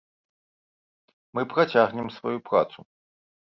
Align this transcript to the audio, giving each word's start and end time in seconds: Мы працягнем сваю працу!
Мы 1.39 1.43
працягнем 1.51 2.07
сваю 2.17 2.35
працу! 2.49 2.79